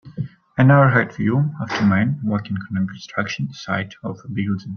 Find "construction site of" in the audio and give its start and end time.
2.87-4.17